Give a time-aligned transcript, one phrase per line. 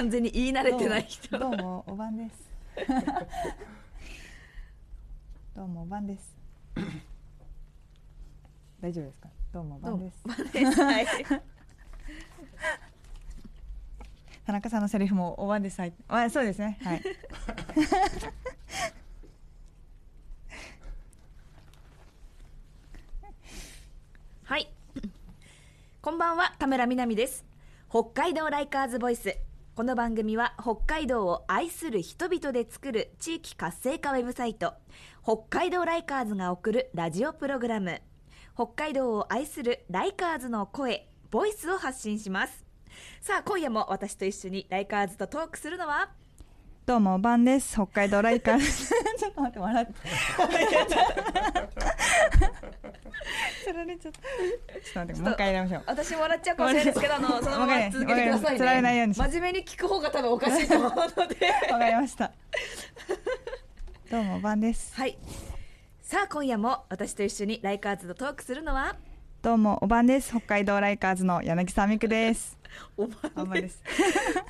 [0.00, 1.38] 完全に言い慣れてない人。
[1.38, 2.32] どうもおばんです。
[5.54, 6.34] どうもおばんです。
[8.80, 9.28] 大丈夫ですか？
[9.52, 10.22] どうもおばんです。
[10.82, 11.06] はい。
[14.46, 16.78] 田中さんのセリフもおばんですはいあそうですね。
[16.82, 17.02] はい。
[24.44, 24.66] はい。
[26.00, 27.44] こんばんは、田村みなみです。
[27.90, 29.49] 北海道ライカーズボイス。
[29.76, 34.74] この番組は北海道を愛する人々で作る地域活性化ウェブサイト、
[35.22, 38.02] 北海道ライカーズが送るラジオプログラム。
[38.54, 42.66] 北海道を愛するライカーズの声、ボイスを発信します。
[43.22, 46.10] さあ、今夜も私と一緒にライカーズとトークするのは、
[46.90, 47.74] どうもおばんです。
[47.74, 48.66] 北海道ライカーズ
[49.16, 49.92] ちょっと待って笑って。
[53.64, 54.34] つられちゃったちょ
[54.90, 55.82] っと待ってもう一回やりましょう。
[55.86, 58.58] 私も笑っちゃうかもしれないですけど、あの、そのまま続けてくださいね。
[58.58, 60.96] つられないようにし真面目に聞く方が多分おかしいと思うの
[61.28, 61.46] で。
[61.70, 62.32] わかりました
[64.10, 64.92] どうもおばんです。
[64.96, 65.16] はい。
[66.02, 68.96] さあ、今夜も私と一緒にライカーズとトークするのは、
[69.42, 70.30] どうもおばんです。
[70.30, 72.58] 北海道ライカーズの柳沢美久です。
[72.96, 73.80] お ばおばんです。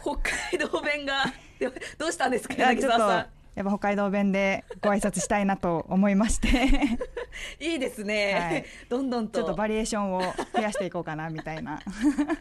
[0.00, 0.16] 北
[0.56, 1.27] 海道弁が、
[1.98, 6.98] どうしたんですか、いやちょっと柳沢さやっぱ北海道弁でご挨拶したいなと思いましてん。
[7.61, 8.34] いいですね。
[8.34, 9.41] はいどんどんと。
[9.41, 10.20] ちょっとバリエーションを
[10.55, 11.81] 増やしていこうかなみたいな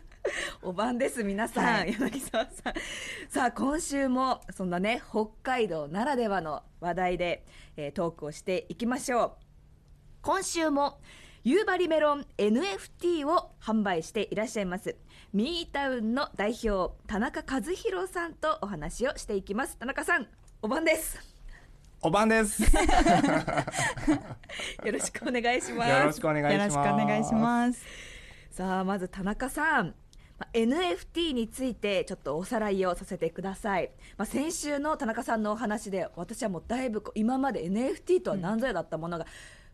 [0.62, 2.74] お晩です、皆さん、はい柳沢さん。
[3.30, 7.46] さあ、今週も、そんなね、北海道ならではの話題で、
[7.78, 9.32] えートークをしていきましょう。
[10.22, 11.00] 今週も、
[11.44, 14.96] 夕張メロン NFT を販売していらっしゃいます、
[15.32, 19.78] ミータウンの代表、田中和弘さんとお話をしていきます。
[19.78, 20.26] 田中さん、
[20.64, 21.20] お晩です。
[22.02, 22.64] おばんです。
[22.64, 22.70] よ
[24.92, 25.92] ろしくお願いします。
[25.92, 26.54] よろしくお願いします。
[26.54, 27.86] よろしくお願いします
[28.50, 29.94] さあ、まず田中さん。
[30.40, 33.92] まあ NFT についてちょっとおさらいをさせてください。
[34.18, 39.28] まあ、先週の田中さんのお話で、私はもうだいぶ今まで NFT とは何ぞやだったものが、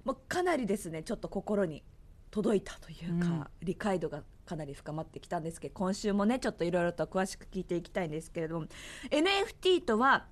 [0.03, 1.81] もうかなりですね、ちょっと心に
[2.29, 8.67] 届いたというか、理解度がかなり深まってきたんですけど、今週もね、ちょっといろいろと詳しく聞いていきたいんですけれども、
[9.09, 10.27] NFT とは、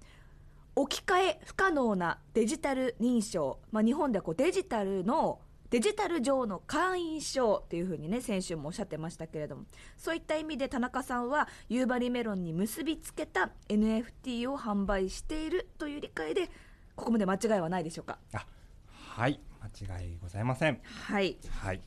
[0.75, 9.65] 置き換え不可能なデジタル認証、まあ、日本ではこうデジタルのデジタル上の会員証っていうふうにね先週もおっしゃってましたけれども
[9.99, 16.49] そういった意味で田中さんは夕張メロンに結びつけた NFT を販売しているという理解で
[16.95, 18.17] ここまで間違いはないでしょうか？
[18.33, 18.43] あ、
[18.87, 19.39] はい、
[19.85, 20.81] 間違いございません。
[20.83, 21.81] はいはい。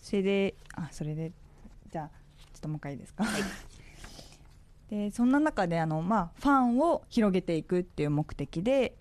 [0.00, 1.32] それであそれで。
[1.90, 2.08] じゃあ
[2.54, 3.24] ちょっともう一回いいですか、
[4.90, 8.96] でそんな中であの、まあ、ファンを広げていくっていう目的で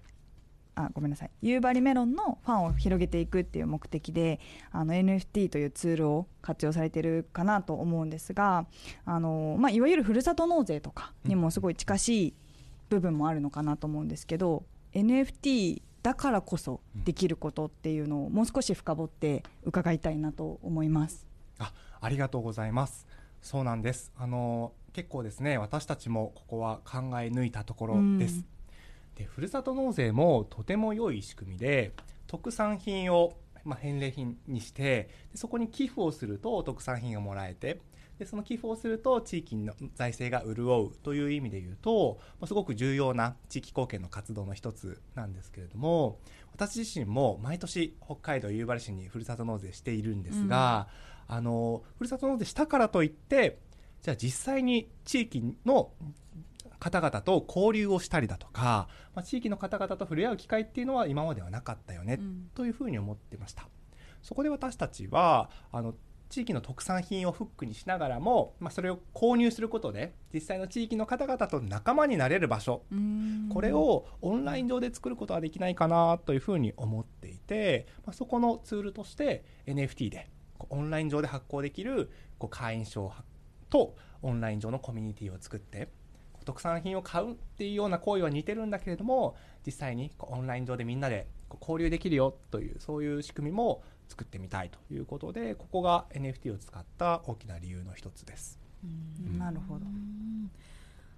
[0.75, 1.31] あごめんなさい。
[1.41, 4.39] 夕張メロンのファンを広げていくっていう目的で
[4.71, 8.65] あの NFT というツールを活用されてるかなと思うんですが
[9.05, 12.33] あの、まあ、いわゆるふるさと納税とかにもすごい近しい
[12.89, 21.27] 部分もあるのかなと思うんですけど NFT だからこそできることっていうのをもう少し深掘って伺いたいなと思います。
[21.59, 23.07] あ、ありがとうございます。
[23.41, 24.11] そうなんです。
[24.17, 28.37] あの結構ですね、私たちもここは考え抜いたところです。
[28.37, 28.45] うん
[29.15, 31.91] で、ふるさと納税もとても良い仕組みで、
[32.25, 33.33] 特産品を
[33.63, 37.81] まあ、返礼品にしてでそこに寄付をすると特産品がもらえて
[38.19, 46.19] でその寄付をすると地域の財政が潤うという意味で言うと、まあ、すごく重要な地域貢献の活動の一つなんですけれども
[46.51, 50.89] 私自身も毎年北海道夕張市にふるさと納税しているんですが、
[51.29, 53.57] うん、あのふるさと納税したからといって
[54.01, 55.91] じゃあ実際に地域の
[56.79, 63.69] 方々と交流をしたりだとか、まあ、地域の方々と触れ合う機会っていうのは今まではなかったよね、うん、というふうに思ってました。
[64.21, 65.93] そこで私たちはあの
[66.29, 72.83] 地域の特産品をフックにしながらも、まあ、それを購入することで実際の地域の方々と仲間になれる場所。
[73.51, 80.29] これをオンライン上で作ることはできないかなというふうに思っていて、まあ、そこのツールとして NFT で
[80.69, 83.11] オンライン上で発行できるこう会員証
[83.69, 85.89] とオンライン上のコミュニティを作って
[86.45, 89.35] 特産品を買うっていうような行為は似てるんだけれども
[89.65, 91.27] 実際にオンライン上でみんなで
[91.61, 98.59] 交流できるよというそういう仕組みも作ってみたいということでここが NFT を使った大きな理由の一つです。
[99.37, 99.85] なるほど。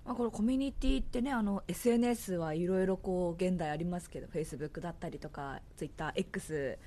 [0.04, 6.78] まあ、これコミュニティってねあの SNS はいろいろこう現代ありますけど Facebook だったりとか TwitterX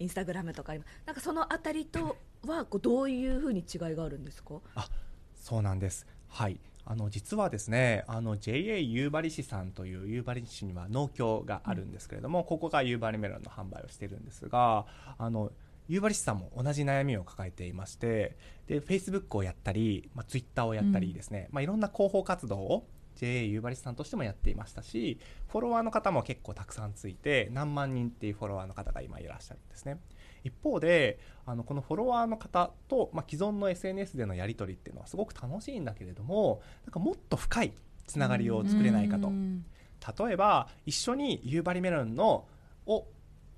[0.00, 0.74] インスタグラムとか
[1.06, 2.16] なんかそのあたりと
[2.46, 4.60] はこうどういうふうに違いがあるんですか？
[4.74, 4.88] あ
[5.34, 6.06] そうなんです。
[6.28, 14.86] はいあの実はですねあの JA 夕張市さんという夕張市には農協があるんですけれども、うん、ここが夕張メロンの販売をしているんですが
[15.18, 15.52] あの
[15.88, 18.38] 夕張市さんも同じ悩みを抱えていまして
[18.68, 22.86] で Facebook をやったり、まあ、Twitter をやったりですね、まあ、いろんな広報活動を
[23.16, 25.18] JA 夕張市さんとしてもやっていましたし
[25.48, 29.98] フォロワーの方も結構たくさんついて何万人っていうフォロワーの方が今いらっしゃるんですね
[30.48, 37.72] 一方であのこのフォロワーの方と、まあ、既存の SNS でのやり取りっていうのはすごく楽しいんだけれどもなんかもっと深い
[38.06, 39.30] つながりを作れないかと。
[40.26, 42.46] 例えば一緒に夕張メロンの
[42.86, 43.06] を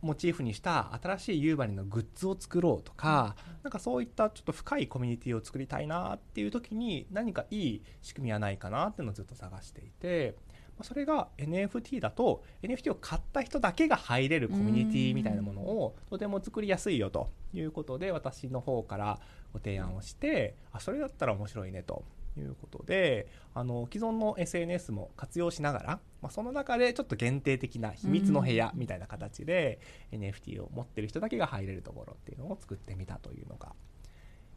[0.03, 10.37] モチーフにした新しい夕張のグッズを作ろうとか、なんかそういったちょっと深いコミュニティを作りたいなっていう時に何かいい仕組みはないかなっていうのをずっと探していて、
[10.85, 19.21] それが NFT だと NFT を買った人だけが入れるコミュニティみたいなものをとても作りやすいよということで私の方から
[19.53, 22.05] ご提案をしてあそれだったら面白いねと。
[22.39, 29.81] いうことであの既存の SNS も活用しながら、まあ、その中でちょっと限定的な秘密の部屋みたいな形で
[30.13, 33.73] NFT を持ってる人だけが入れるところっていうのを作ってみたというのが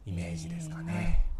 [0.06, 1.33] イメージですかね。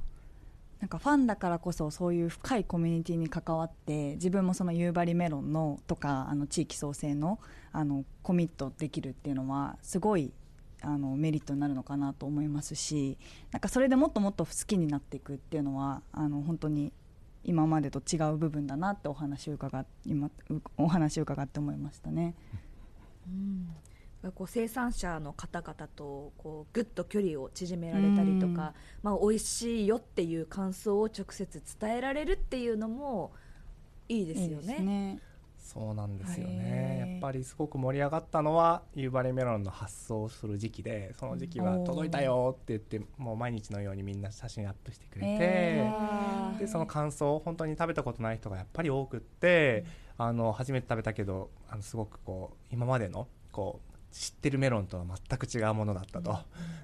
[0.81, 7.39] なんかファンだからこそそういう深いコミュニティに関わって自分もその夕張メロンのとかあの地域創生の
[7.73, 10.33] あのコミットできるっていうのはすごい
[10.83, 13.17] あのメリットになるのかなと思いますし
[13.51, 16.93] なんかそれでもっともっと好きになっていくっていうのはあの本当に
[17.45, 20.31] 今までと違う部分だなってお話を伺今
[20.77, 22.35] お話を伺って思いましたね。
[23.27, 23.69] うん、
[24.33, 33.33] こう生産者の方々とこうぐっと距離を縮められたりとか、まあ、美味しいよっていう感想を直接伝えられるっていうのも
[34.09, 34.77] いいですよね。
[34.79, 35.19] いいね。
[35.65, 37.07] そうなんですよね。
[37.13, 49.87] やっぱりすごく盛り上がったのは夕張メロンの発送する時期でその時期は届いたよって言ってもう毎日のようにみんな写真アップしてくれてでその感想本当に食べたことない人がやっぱり多くって
[50.19, 56.39] あの初めて食べたけどあのすごくこう今までのこう知ってるメロンとは全く違うものだったと、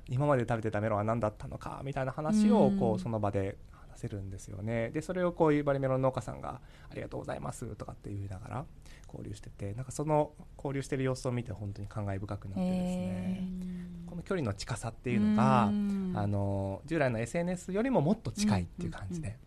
[0.08, 3.56] 今まで食べてたメロンは何だったのかみたいな話をこうその場で
[4.00, 4.90] せるんですよね。
[4.90, 6.60] でそれをこういうバリメロン農家さんが
[6.90, 8.66] 「ありがとうございます」とかって言いながら
[9.06, 13.48] 交流しててなんかその交流してる様子を見て本当に感慨深くなってですね。
[14.06, 15.70] この距離の近さっていうのがあ
[16.26, 19.38] の従来の SNS よりももっと近いっていう感じで、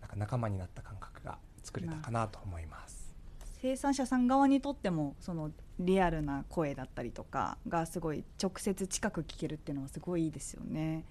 [0.00, 3.12] なんか仲間になった感覚が作れたかなと思います。
[3.60, 11.04] 生産者さん側にとってもそのリアルな声だったりとかがすごい直接近く聞けるっていうのはすごいいいですよね。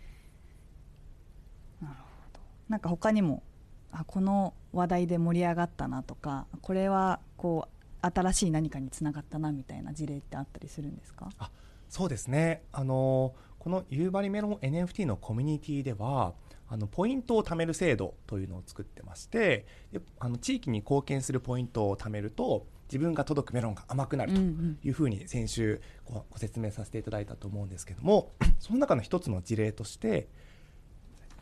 [1.81, 2.01] なるほ
[2.33, 2.39] ど。
[2.69, 3.43] なんか他にも
[3.91, 11.29] あこの話題で盛り上がったなとかこれはこう新しい何かにつながったなみたいな事例ってあったりするんですか？
[11.37, 11.49] あ
[11.89, 12.63] そうですね。
[12.71, 16.33] あのこの夕張メロン NFT のコミュニティでは
[16.67, 30.27] あのポイントを貯める制度というのを作ってましてであの地域に貢献するポイントを貯めると自分が届くメロンが甘くなるというふうに先週ご説明させていただいたと思うんですけども その中の一つの事例として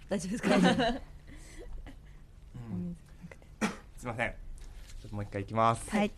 [0.09, 0.49] 大丈夫ですか？
[3.97, 4.29] すみません。
[5.01, 5.89] ちょっともう一回いきます。
[5.89, 6.11] はい。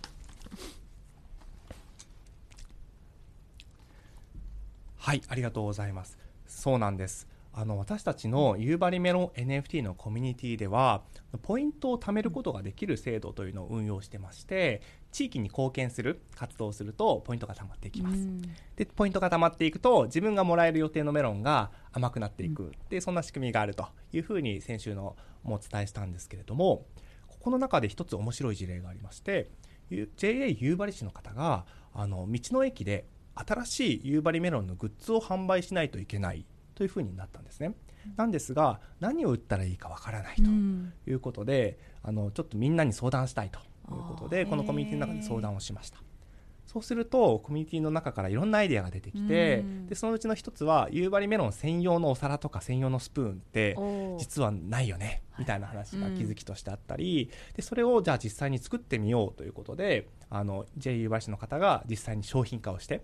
[4.98, 6.18] はい、ありがとうございます。
[6.48, 7.28] そうなんです。
[7.58, 11.04] あの私たちの夕張メロン NFT のコミュニティでは
[11.42, 14.82] ポイントを貯めることができる制度というのを運用してまして
[15.14, 18.28] 地域に貢献する活動をするとポイントが貯まっていきます、
[18.76, 26.86] でポイントが貯まっていくと自分がもらえる予定のメロンが甘くなっていく、でそんな仕組みがあるというふうに先週のもお伝えしたんですけれども
[27.28, 29.50] ここの中で一つ面白い事例がありまして
[30.18, 37.74] JA 夕張市の方があの道の駅で新しい夕張メロンのグッズを販売しないといけないというふうになったんですね。
[38.18, 40.44] なんですが何を売ったらいいかわからないと
[41.10, 45.98] いうことで、うん、あのちょっとみんなに相談したいということでこのコミュニティの中で相談をしました。
[46.66, 53.78] そうするとコミュニティの中からいろんなアイデアが出てきて、うん、でそのうちの一つは夕張メロン専用のお皿とか専用のスプーンって
[54.18, 63.04] 実はないよねみたいな話が気づきとしてあったり、うん、でそれをじゃあ実際に作ってみようということであの J 夕張市の方が実際に商品化をして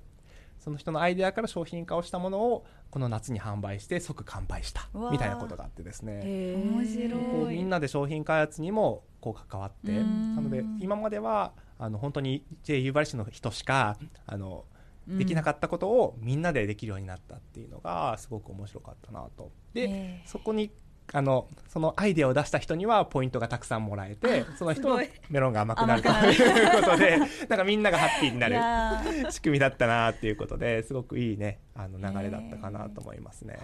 [0.61, 6.21] その人のアイデアから商品化をしたものをこの夏に販売して即完売したみたいなことがあってですね。
[6.23, 7.55] 面白い。
[7.55, 10.03] みんなで商品開発にもこう関わってな
[10.39, 14.65] ので今まではあの本当に J 夕張市の人しかあの
[15.07, 19.51] できなかったことをみんなでできるようになったっていうのがすごく面白かったなと。
[19.73, 20.71] でそこに
[21.13, 27.17] あのそのアイデアを出した人にはポイントがたくさんもらえてその人のメロンが甘くなるということで
[27.49, 33.59] なんかみんながハッピーになる仕組みだったなっていうことですごくいいねあの流れだったかなと思いますね。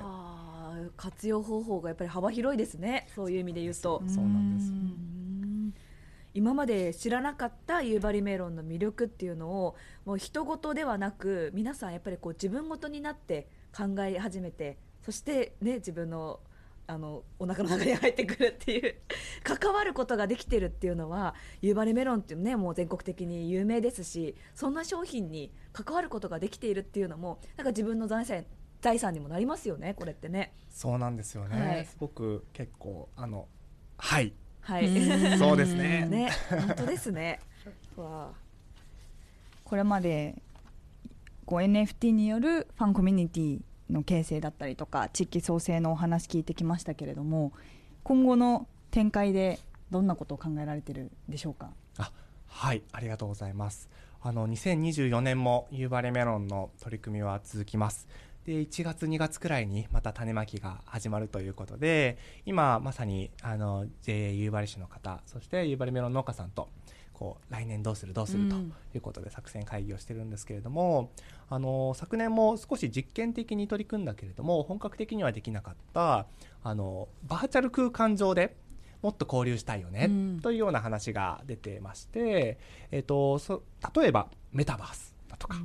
[0.96, 3.08] 活用方法がやっぱり幅広いですね。
[3.16, 4.04] そういう意味で言うと。
[4.08, 4.72] そうなんです。
[6.34, 9.76] 今まで知らなかった夕張メロンの魅力っていうのを
[10.06, 16.40] もう人事ではなく皆さんやっぱりこう自分ごとになって考え始めてそしてね自分の
[16.88, 18.96] あのお腹の中に入ってくるっていう
[19.44, 28.46] 関わることができてるっていうのは夕張メロンっていうねもう全国的に有名ですしそんな商品に関わることができているっていうのもなんか自分の財産
[28.82, 30.54] 財産にもなりますよねこれってね。
[30.70, 31.86] そうなんですよね、はい。
[31.86, 33.48] すごく結構あの
[33.98, 34.34] はい。
[34.62, 34.88] はい。
[34.88, 35.38] うん。
[35.40, 36.06] そうですね。
[36.06, 37.40] ね本当ですね。
[37.98, 38.48] わあ。
[39.64, 40.42] これまで
[41.46, 47.54] こう NFT によるファンコミュニティの形成だったりとか地域創生のお話聞いてきましたけれども
[48.04, 49.60] 今後の展開で
[49.92, 51.70] どんなことを考えられてるでしょうか？
[51.98, 52.12] あ
[52.48, 53.90] はいありがとうございます。
[54.22, 58.08] あの2024年も夕張メロンの取り組みは続きます。
[58.46, 66.70] で1月2月くらいにまた種まきが始まるということで今まさにあの JA 夕張市の方そして夕張メロン農家さんと
[67.18, 68.74] こう来年どうするどうするとうん。
[68.94, 71.10] いうことで作戦会議をしてるんですけれども、
[71.50, 76.28] あの昨年も少し実験的に取り組んだけれども本格的にはできなかった
[76.64, 78.56] あのバーチャル空間上で
[79.02, 80.40] もっと交流したいよね、うん。
[80.42, 82.60] というような話が出てまして、
[82.92, 83.64] えっとそ
[83.96, 85.58] 例えばメタバースだとか、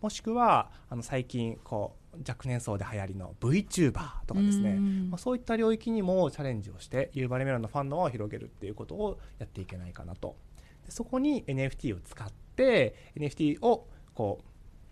[0.00, 3.92] もしくはあの最近こう若年層で流行りの VTuber
[4.26, 5.10] とかですね、うん。
[5.10, 10.45] まあ、そういった領域にもチャレンジをして夕張メロンのファンドを広げるっていうことをやっていけないかなとで
[10.88, 14.40] そこに NFT を使って NFT をこ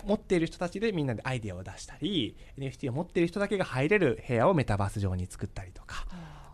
[0.05, 6.07] う持っている人たちでみんなでアイデアを出したり NFT を持っている人だけが入れる部屋をメタバース上に作ったりとか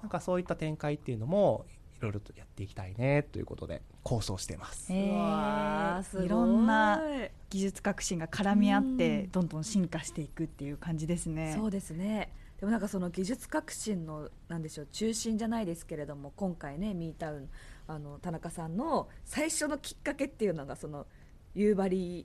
[0.03, 1.67] なんかそういった展開っていうのも
[1.99, 4.91] いろいろとやっていきたいねということで構想してます。
[4.91, 7.03] へうわあすごいいろんな
[7.51, 11.55] 技術革新が絡み合っうんてどんどん進化していくっていう感じですね。
[11.59, 17.49] そうですねでもなんかその技術革新のなんでしょう中心じゃないですけれども今回ねミータウン
[17.91, 21.07] あの田中さんの最初のきっかけっていうのがその
[21.57, 22.25] 夕張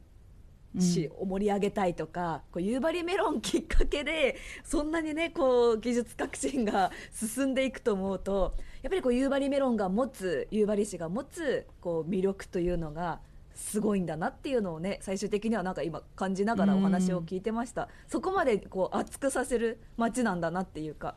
[0.77, 13.19] 市を盛り上げたいとか、こう夕張メロンきっかけでそんなにねこう技術革新が進んでいくと思うとやっぱりこう夕張メロンが持つ夕張市が持つこう魅力というのが
[13.55, 21.15] すごいんだなっていうのをね最終的にはなんか今感じながらお話を聞いてました、そこまでこう熱くさせる街なんだなっていうか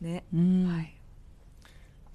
[0.00, 0.66] ね、うん。
[0.66, 0.97] はい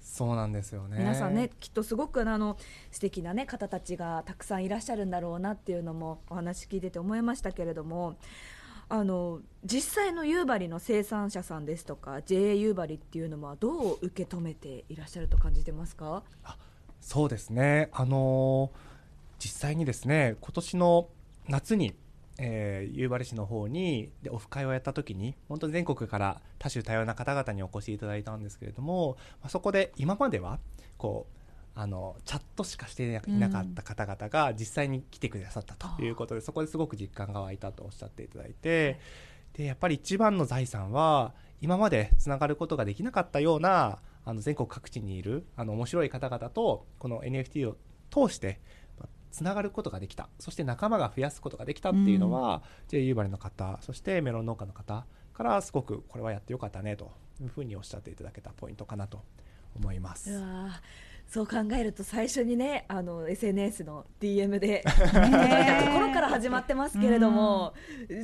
[0.04, 0.98] そうなんですよね。
[0.98, 2.56] 皆さんねきっとすごくあの
[2.92, 8.16] 素敵なね方たちがたくさんいらっしゃるんだろうなっていうのもお話聞いてて思いましたけれども
[8.90, 16.22] あの実際の夕張の生産者さんですとか JA 夕張っていうのはどう受け止めていらっしゃると感じてますか？
[17.00, 18.94] そうですね、あのー
[19.40, 21.08] 実際にですね今年の
[21.48, 21.92] 夏に、
[22.38, 30.58] えー夕張市の方にでオフ会をやった時に本当に全国から多種多様な方々にお越しいただいたんですけれども、まあ、そこで今までは
[30.96, 31.34] こう
[31.76, 39.00] あのチャットしかしていなかった方々が実際に来てくださったということで、そこですごく実感が湧いたとおっしゃっていただいて、
[39.54, 47.76] でやっぱり一番の財産は今までつながることができなかったようなあの全国各地にいるあの面白い方々とこの NFT を
[48.10, 48.73] 通してまあ
[49.34, 50.28] つながることができた。
[50.38, 57.10] そして仲間が増やすことができたっていうのは、j 夕張の方そしてメロン農家の方からすごくこれはやってよかったねと
[57.42, 59.24] いうふうにおっしゃっていただけたポイントかなと
[59.74, 60.30] 思います。
[61.26, 67.74] そう考えると最初にねあの SNS の DM でねところから始まってますけれども、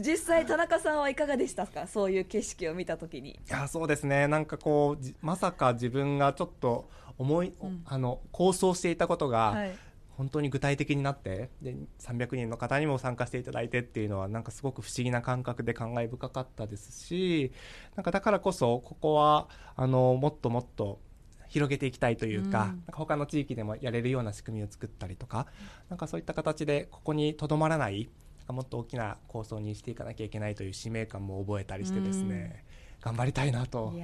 [0.07, 1.89] 実際田中さんはいかがでしたか？
[1.89, 3.31] そういう景色を見た時に。
[3.31, 4.29] いやそうですね。
[4.29, 6.89] なんかこうじまさか自分がちょっと
[7.19, 7.83] 思い、うん。
[7.87, 9.73] あの構想していたことが、はい
[10.21, 17.53] 本当に具体的になってで300人の方にも参加していただいてっていうのはなんかすごく不思議な感覚で感慨深かったですし
[17.97, 21.01] なんかだからこそここはあのもっともっと
[21.49, 22.53] 広げていきたいというか,、うん。
[22.53, 25.47] なんか他の地域でもやれるような仕組みを作ったりとか
[25.89, 28.11] なんかそういった形でここにとどまらない
[28.47, 32.65] もっと大きな構想にしていかなきゃいけないという使命感も覚えたりしてですね、
[33.01, 33.95] 頑張りたいなと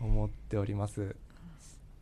[0.00, 1.14] 思っております。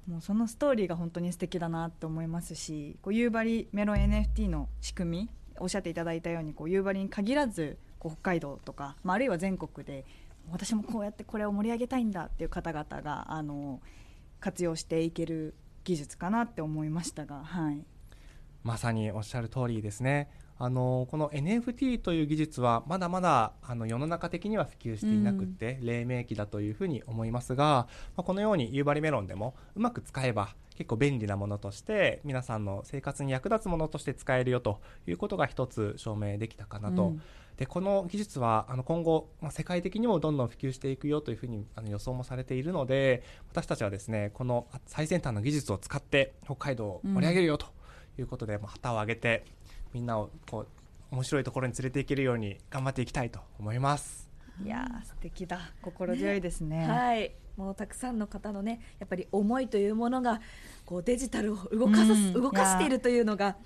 [0.07, 10.05] もうそのストーリーが本当に素敵だなって思いますしこう夕張メロン NFT の仕組みおっしゃっていただいたようにこう夕張に限らずこう北海道とか、まあ、あるいは全国で
[10.51, 13.81] 私もこうやってこれを盛り上げたいんだっていう方々があの
[14.41, 15.55] 活用していける
[15.85, 17.85] 技術かなって思いましたが、はい、
[18.65, 20.29] まさにおっしゃる通りですね。
[20.65, 37.23] あのこの NFT という技術はまだまだあの世の中的には普及していなくて、黎明期だというふうに思いますが、まあ、このように夕張メロンでもうまく使えば結構便利なものとして皆さんの生活に役立つものとして使えるよということが一つ証明できたかなと、うん。
[37.57, 47.67] でこの技術はあの今後、まあ、世界的にもどんどん普及していくよというふうにあの予想もされているので私たちはですねこの最先端の技術を使って北海道を盛り上げるよと
[48.17, 49.45] いうことで、まあ旗を上げて
[49.93, 50.67] みんなをこう
[51.15, 54.31] 面白いところに連れていけるように頑張っていきたいと思います。
[54.65, 55.73] いやー素敵だ。
[55.83, 56.87] 心強いですね。
[56.87, 57.33] はい。
[57.57, 60.41] もうたくさんの方のねやっぱり思いというものが
[60.87, 62.33] こうデジタルを動かす、うん。
[62.33, 63.57] 動かしているというのが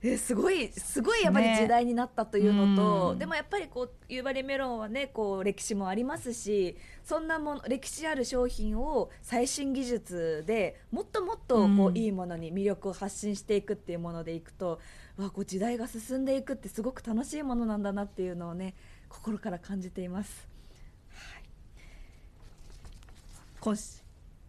[0.00, 11.96] えーすごいすごいやっぱり時代になったというのと、ねでもやっぱりこう夕張メロンはねこう歴史もありますしそんなもの歴史ある商品を最新技術でもっともっとこう、うん。
[11.96, 14.80] いいものに魅力を発信していくっていうものでいくと
[15.16, 18.74] わこう時代が進んでいくってすごく楽しいものなんだなっていうのをね
[19.08, 20.48] 心から感じています。
[21.10, 21.42] はい、
[23.60, 24.00] 今週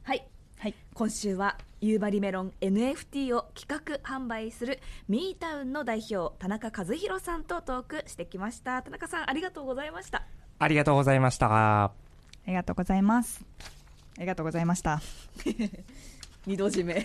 [0.03, 0.25] はい。
[0.59, 0.75] はい。
[0.93, 4.79] 今週は夕張メロン NFT を企画販売する
[5.09, 8.81] ミータウンの代表田中和弘さんとトークしてきました。
[8.81, 10.25] 田中さんありがとうございました。
[10.59, 11.83] ありがとうございました。
[11.83, 11.91] あ
[12.47, 13.43] りがとうございます。
[14.17, 15.01] ありがとうございました。
[16.45, 16.95] 二度締め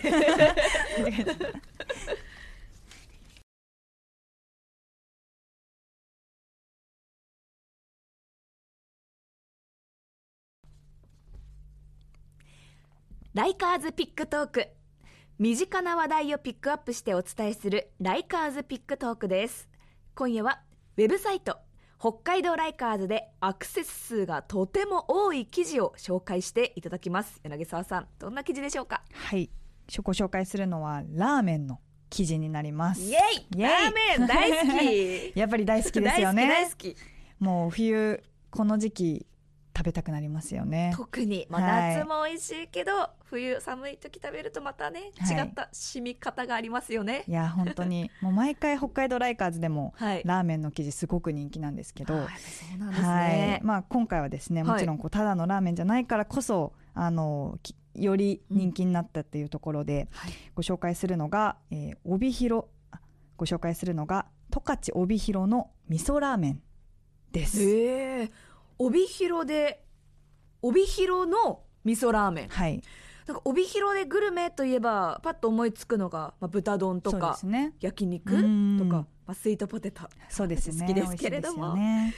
[13.39, 14.67] ライカーズピックトーク。
[15.37, 19.69] 身近な話題をピックアップしてお伝えするライカーズピックトークです。
[20.13, 20.59] 今夜は
[20.97, 21.55] ウェブサイト
[21.97, 27.39] 北海道ライカーズでアクセス数がとても多い記事を紹介していただきます。
[27.41, 29.03] 柳沢さんどんな記事でしょうか？
[29.13, 29.49] はい。
[30.03, 31.79] ご紹介するのはラーメンの
[32.09, 32.99] 記事になります。
[32.99, 33.19] イエ
[33.55, 33.61] イ！
[33.61, 34.79] ラーメン大好
[35.31, 35.31] き！
[35.39, 36.45] やっぱり大好きですよね。
[36.45, 36.93] 大好き。
[37.39, 39.25] もう冬この時期
[39.79, 40.91] 食べたくなりますよね。
[40.93, 41.95] き特に、まあ、はい。
[41.95, 42.91] 夏も美味しいけど、
[43.23, 45.37] 冬寒い時食べるとまたねはい。
[45.37, 47.23] 違った染み方がありますよね。
[47.27, 48.11] いや本当に。
[48.19, 50.21] もう毎回北海道ライカーズでもはい。
[50.25, 53.29] ラーメンの記事すごく人気なんですけど、そうなんですはい。
[53.29, 54.71] ね、まあ、今回はですねはい。
[54.73, 60.33] もちろんこうただのラーメンじゃないからこそあのきより人気になったっていうところではい。
[60.55, 62.99] ご紹介するのが、えー帯広あ
[63.37, 66.61] ご紹介するのが十勝帯広の味噌ラーメン
[67.31, 67.61] です。
[67.61, 68.31] へえ
[68.79, 69.83] 帯広で
[70.61, 72.47] 帯広の味噌ラーメン。
[72.47, 72.81] はい、
[73.27, 77.73] なんか帯広でグルメといえばパッと思いつくのが、まあ、豚丼とかすね。
[77.79, 78.79] 焼肉うん。
[78.79, 80.03] とか、まあ、スイートポテト。
[80.29, 80.87] そうですね。
[80.87, 81.75] 好きですけれども。
[81.75, 82.13] ね。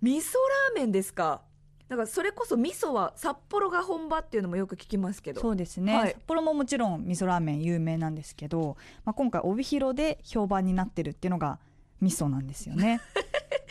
[0.00, 0.34] 味噌
[0.74, 1.42] ラーメンですか？
[1.88, 5.40] だからそれこそ味噌は札幌が本場っていうのもよく聞きますけど。
[5.40, 6.12] そうですね、はい。
[6.12, 11.58] 札幌ももちろん味噌ラーメン有名なんですけど、まあ、今回帯広で評判になってるっていうのが
[12.00, 13.00] 味噌なんですよね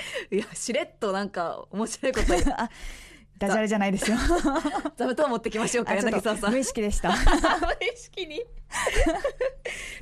[0.31, 2.33] いやしれっとなんか面白いこと。
[2.55, 2.69] あ
[3.37, 4.17] ダジャレじゃないですよ。
[4.97, 6.51] 座布団持ってきましょうか柳沢さん。
[6.51, 7.09] 無意識でした。
[7.09, 8.43] 無意識に。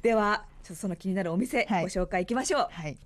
[0.02, 1.84] ではちょっとその気になるお店、はい。
[1.84, 2.68] ご紹介いきましょう。
[2.72, 2.98] はい、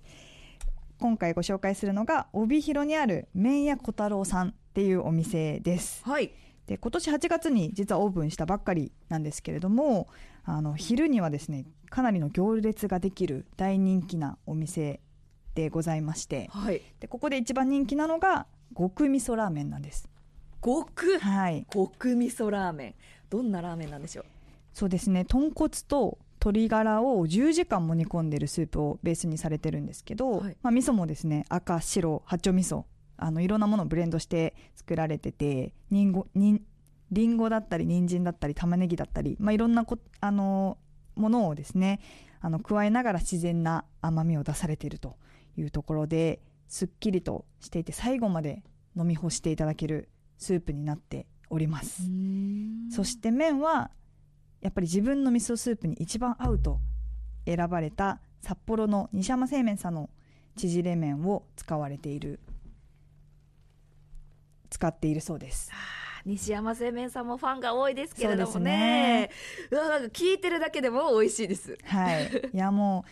[0.98, 6.04] 今回ご紹介するのが帯広にある麺屋小太郎さんっていうお店です。
[6.04, 6.32] はい。
[6.70, 10.06] で今年8月に実はオープンしたばっかりなんですけれども
[10.44, 15.00] あの昼にはですねかなりの行列ができる大人気なお店
[15.60, 16.48] でございまして。
[16.50, 16.80] はい。
[17.00, 18.46] でここで一番人気なのが
[18.76, 20.08] 極味噌ラーメンなんです。
[20.64, 21.18] 極？
[21.18, 21.66] はい。
[21.70, 22.94] 極味噌ラーメン。
[23.28, 24.24] どんなラーメンなんでしょう？
[24.72, 25.24] そうですね。
[25.24, 30.56] 豚骨と鶏ガラを10時間も煮込んでるスープをベースにされてるんですけど、はい。
[30.62, 32.84] まあ、味噌もですね赤白八丁味噌
[33.18, 36.62] あのいろんなものをブレンドして作られててりんごにん
[37.12, 40.78] りんごだったり人参だったり玉ねぎだったり、まあ、いろんなこあの
[41.16, 42.00] ものをですね
[42.40, 45.16] あの加えながら自然な甘みを出されていると
[45.56, 48.62] いうところですっきりとしていて最後まで
[48.96, 50.08] 飲み干していただける
[50.38, 52.02] スープになっております。
[52.94, 53.90] そして麺は
[54.60, 56.80] やっぱり自分の味噌スープに一番合うと
[57.46, 60.10] 選ばれた札幌の西山製麺さんの
[60.56, 62.40] 縮れ麺を使われている
[64.70, 65.70] 使っているそうです。
[66.24, 69.30] 西山製麺さんもファンが多いですけれどもそうね
[69.70, 71.78] うわ なんか聞いてるだけでも美味しいです。
[71.84, 72.30] はい。
[72.52, 73.10] いやもう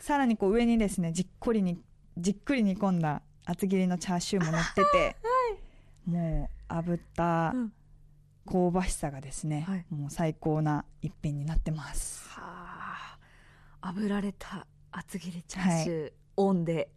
[0.00, 1.78] さらにこう上にですねじっくりに
[2.18, 5.16] じっくり煮込んだ厚切りのチャーシューも乗ってて、
[6.06, 7.72] もう炙ったうん。
[8.46, 9.84] 香ばしさがですね、はい。
[9.90, 12.28] もう最高な一品になってます。
[12.28, 13.18] は
[13.80, 13.92] あ。
[13.92, 16.90] 炙られた厚切りチャーシュー、オンで。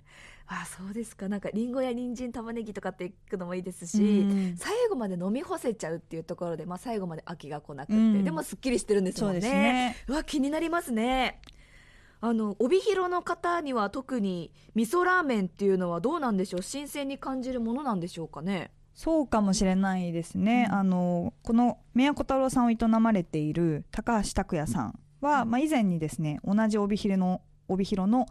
[0.45, 1.27] あそうですか。
[1.27, 8.23] なんかりんごや人参玉ねぎとかっていくのもいいですし、うん最後まで飲み干せちゃうっていうところで、まあ、最後まで飽きが来なくて、うん。
[8.23, 11.41] でもすっきりしてるんですそうもんねですねうわ気になりますね
[12.21, 16.61] あの帯広の方には特に味噌ラーメンっていうのはどうなんでしょう？
[16.61, 18.71] 新鮮に感じるものなんでしょうかね？
[18.93, 20.75] そうかもしれないですね、うん。
[20.75, 28.25] あのこの宮古太郎さんを営まれている高橋拓也さんは、まあ、以前にですね同じ帯広の帯広の老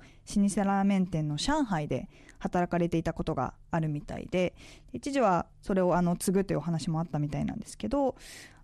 [0.48, 2.09] 舗ラーメン店の上海で
[2.40, 4.55] 働かれていたことがあるみたいで
[4.92, 8.16] 一時はそれをあの継ぐというお話もあったみたいなんですけど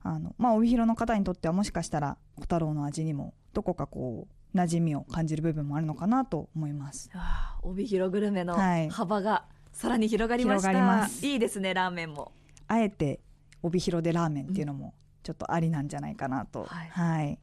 [0.02, 7.10] あの、まあ、帯広の方にとってはもしかしたら小太郎の味にもどこかこう馴染みを感じる部分もあるのかなと思います。
[7.12, 8.88] ああ帯広グルメのはい。
[8.88, 10.70] 幅がさらに広がりました。
[10.70, 11.26] 広がります。
[11.26, 12.32] いいですねラーメンも。
[12.68, 13.20] あえて
[13.62, 16.88] 帯広でラーメンっていうのもちょっとありなんじゃないかなと、はい。
[16.88, 17.38] はい。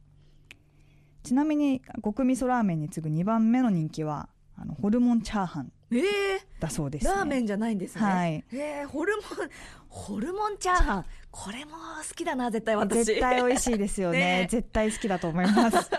[1.22, 8.44] ちなみに極味噌ラーメンに次ぐ2番目の人気はあのホルモンチャーハンええだそうです、ね、ラーメンじゃないんですね、はい。
[8.52, 9.24] えーホルモン
[9.88, 11.04] ホルモンチャーハン。
[11.30, 13.04] これも好きだな絶対私。
[13.04, 14.18] 絶対美味しいですよね。
[14.42, 14.46] ね。
[14.50, 15.90] 絶対好きだと思います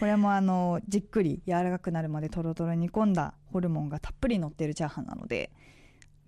[0.00, 5.52] これもあのじっくり柔らかくなるまでとろとろ煮込んだホルモンがたっぷり乗ってるチャーハンなので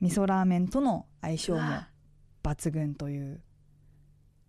[0.03, 1.61] 味噌ラーメンとの相性も
[2.43, 3.41] 抜群という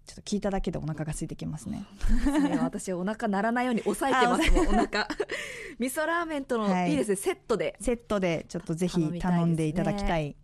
[0.05, 1.85] ちょっと聞いただけでお腹が空いてきますね。
[2.49, 2.59] ね。
[2.61, 5.07] 私お腹鳴らないように抑えてますもんお腹。
[5.79, 6.91] 味噌ラーメンとの、はい。
[6.91, 7.15] い、いですね。
[7.15, 7.77] セットで。
[7.79, 10.35] セットでちょっとぜひ頼んでいただきたい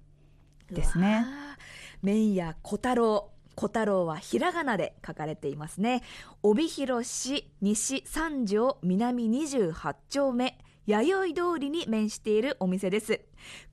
[0.72, 1.26] ですね。
[1.28, 1.60] うわー。
[2.02, 6.02] 麺屋小太郎小太郎はひらがなで書かれていますね。
[6.44, 13.20] 帯広市西三条南28丁目弥生通りに面しているお店です。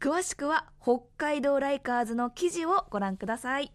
[0.00, 3.70] 詳しくは北海道ライカーズの記事をご覧ください。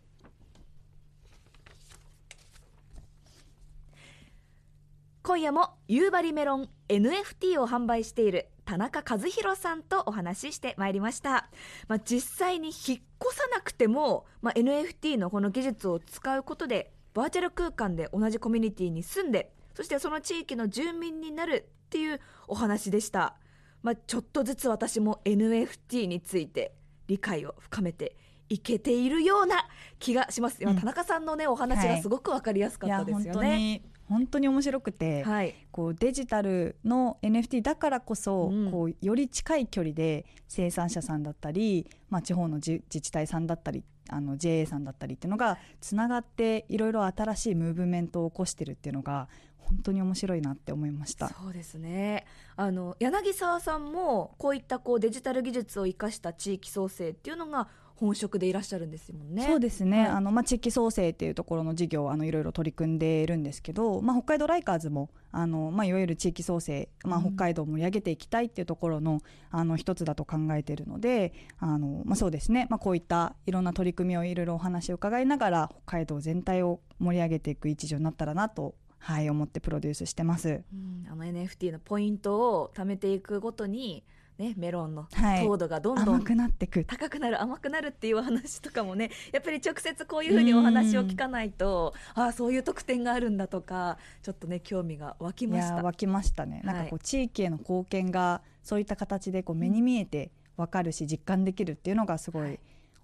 [5.24, 11.50] 今夜も夕張メロン NFT を販売している田中和弘さんとお話ししてまいりました、
[11.90, 12.74] まあ、実際に引っ
[13.22, 23.36] 越さなくても、まあ、NFT のこの技術を使うことでバーチャル空間で同じコミュニティに住んでそしてその地域の住民になるっていうお話でした、
[23.84, 26.74] まあ、ちょっとずつ私も NFT について
[27.08, 28.16] 理解を深めて
[28.48, 29.68] いけているような
[30.00, 30.78] 気がします、今うん。
[30.78, 35.56] 田中さんのねお話がすごくわかりやすかったですよね、当に本当に面白くて、はい。
[35.72, 38.70] こうデジタルの NFT だからこそ、うん。
[38.70, 51.30] こうより近い距離で生産者さんだったり、まあ、地方の自自治体さんだったりあの JA さんだったりっていうのがつながっていろいろ新しいムーブメントを起こしてるっていうのが本当に面白いなって思いました。
[51.30, 52.26] そうですね。
[52.58, 57.70] あの柳沢さんもこういったこうデジタル技術を生かした地域創生っていうのが
[58.02, 59.46] 本職でいらっしゃるんですもんね。
[59.46, 60.08] そうですね、はい。
[60.10, 67.36] あのまあ、地域創生っていうところの事業あのいろいろ取り組んでいるんですけど、まあ、北海道ライカーズもあの、まあ、いわゆる地域創生、まあ、うん。
[67.36, 80.64] 北海道を盛り上げていきたいっていうところの,、あの一つだと考えているのであの、まあ、そうですね、まあ、こういったいろんな取り組みをいろいろお話を伺いながら北海道全体を盛り上げていく一助になったらなと、はい、思ってプロデュースしてます。
[80.74, 81.08] うん。
[81.12, 84.04] あの NFT のポイントを貯めていくごとに、
[84.42, 85.46] ね、メロンのはい。
[85.46, 86.84] 糖度がどんどん甘くなってく。
[86.86, 95.76] 高くなる甘くなるっていうお話とかもね やっぱり直接こういうふうにお話を聞かないとああそういう特典があるんだとかちょっとね興味が湧きいました。
[95.78, 102.56] や湧きましたね、なんかこう地域への貢献がそういった形でこう目に見えて分かるし実感できるっていうのがすごはい。
[102.56, 102.60] い